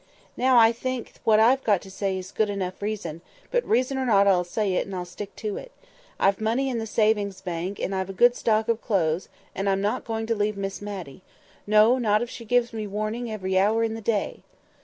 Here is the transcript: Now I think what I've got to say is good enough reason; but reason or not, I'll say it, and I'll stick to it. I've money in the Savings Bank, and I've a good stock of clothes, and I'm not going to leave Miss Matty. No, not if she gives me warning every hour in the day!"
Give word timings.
Now 0.35 0.57
I 0.57 0.71
think 0.71 1.11
what 1.25 1.39
I've 1.39 1.63
got 1.63 1.79
to 1.83 1.91
say 1.91 2.17
is 2.17 2.31
good 2.31 2.49
enough 2.49 2.81
reason; 2.81 3.21
but 3.51 3.63
reason 3.63 3.99
or 3.99 4.05
not, 4.07 4.25
I'll 4.25 4.43
say 4.43 4.73
it, 4.73 4.87
and 4.87 4.95
I'll 4.95 5.05
stick 5.05 5.35
to 5.35 5.57
it. 5.57 5.71
I've 6.19 6.41
money 6.41 6.69
in 6.71 6.79
the 6.79 6.87
Savings 6.87 7.39
Bank, 7.39 7.77
and 7.79 7.93
I've 7.93 8.09
a 8.09 8.13
good 8.13 8.35
stock 8.35 8.67
of 8.67 8.81
clothes, 8.81 9.29
and 9.53 9.69
I'm 9.69 9.79
not 9.81 10.03
going 10.03 10.25
to 10.25 10.35
leave 10.35 10.57
Miss 10.57 10.81
Matty. 10.81 11.21
No, 11.67 11.99
not 11.99 12.23
if 12.23 12.31
she 12.31 12.45
gives 12.45 12.73
me 12.73 12.87
warning 12.87 13.31
every 13.31 13.59
hour 13.59 13.83
in 13.83 13.93
the 13.93 14.01
day!" 14.01 14.39